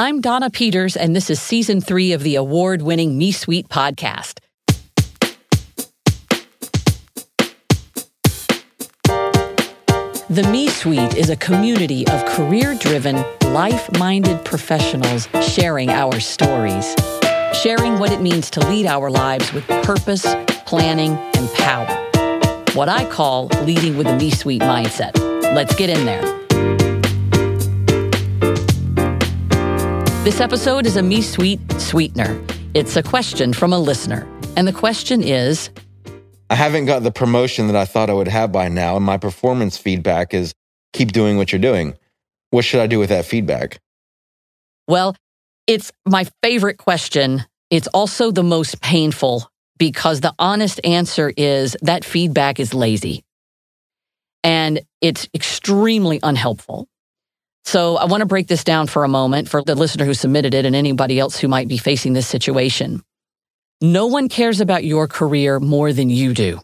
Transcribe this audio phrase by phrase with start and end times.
[0.00, 4.38] I'm Donna Peters, and this is season three of the award winning Me Suite podcast.
[10.30, 16.94] The Me Suite is a community of career driven, life minded professionals sharing our stories,
[17.52, 20.24] sharing what it means to lead our lives with purpose,
[20.64, 21.84] planning, and power.
[22.72, 25.12] What I call leading with a Me Suite mindset.
[25.54, 26.39] Let's get in there.
[30.22, 32.38] This episode is a Me Suite suitener.
[32.74, 34.28] It's a question from a listener.
[34.54, 35.70] And the question is
[36.50, 38.96] I haven't got the promotion that I thought I would have by now.
[38.96, 40.52] And my performance feedback is
[40.92, 41.96] keep doing what you're doing.
[42.50, 43.80] What should I do with that feedback?
[44.86, 45.16] Well,
[45.66, 47.46] it's my favorite question.
[47.70, 53.24] It's also the most painful because the honest answer is that feedback is lazy
[54.44, 56.89] and it's extremely unhelpful.
[57.64, 60.54] So I want to break this down for a moment for the listener who submitted
[60.54, 63.02] it and anybody else who might be facing this situation.
[63.80, 66.60] No one cares about your career more than you do.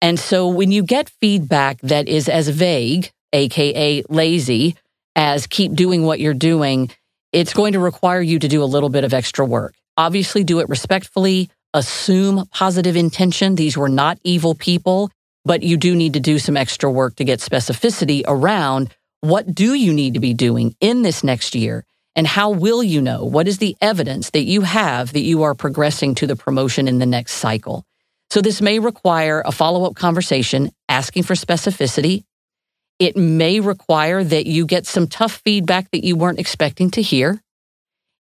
[0.00, 4.76] And so when you get feedback that is as vague, AKA lazy,
[5.16, 6.90] as keep doing what you're doing,
[7.32, 9.74] it's going to require you to do a little bit of extra work.
[9.96, 13.56] Obviously, do it respectfully, assume positive intention.
[13.56, 15.10] These were not evil people,
[15.44, 19.74] but you do need to do some extra work to get specificity around what do
[19.74, 21.84] you need to be doing in this next year?
[22.14, 23.24] And how will you know?
[23.24, 26.98] What is the evidence that you have that you are progressing to the promotion in
[26.98, 27.84] the next cycle?
[28.30, 32.24] So this may require a follow up conversation asking for specificity.
[32.98, 37.40] It may require that you get some tough feedback that you weren't expecting to hear.